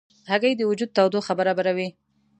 هګۍ 0.31 0.53
د 0.57 0.61
وجود 0.69 0.89
تودوخه 0.95 1.33
برابروي. 1.39 1.87